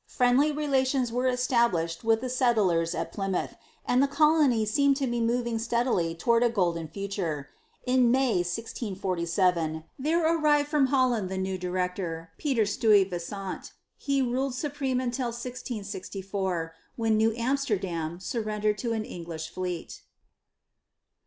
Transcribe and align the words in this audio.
Friendly 0.07 0.51
relations 0.51 1.11
were 1.11 1.27
established 1.27 2.03
with 2.03 2.21
the 2.21 2.27
settlers 2.29 2.95
at 2.95 3.11
Plymouth, 3.11 3.55
and 3.85 4.01
the 4.01 4.07
colony 4.07 4.65
seemed 4.65 4.97
to 4.97 5.05
be 5.05 5.21
moving 5.21 5.59
steadily 5.59 6.15
toward 6.15 6.41
a 6.41 6.49
golden 6.49 6.87
future. 6.87 7.49
In 7.85 8.09
May, 8.09 8.37
1647, 8.41 9.83
there 9.99 10.25
arrived 10.37 10.69
from 10.69 10.87
Holland 10.87 11.29
the 11.29 11.37
new 11.37 11.55
director, 11.55 12.31
Peter 12.39 12.65
Stuyvesant. 12.65 13.73
He 13.95 14.23
ruled 14.23 14.55
supreme 14.55 14.99
until 14.99 15.27
1664, 15.27 16.73
when 16.95 17.15
New 17.15 17.31
Amsterdam 17.35 18.19
surrendered 18.19 18.79
to 18.79 18.93
an 18.93 19.05
English 19.05 19.49
fleet. 19.51 20.01